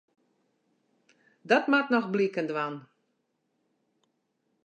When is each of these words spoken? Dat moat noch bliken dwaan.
Dat 1.49 1.65
moat 1.71 1.89
noch 1.93 2.07
bliken 2.13 2.47
dwaan. 2.51 2.75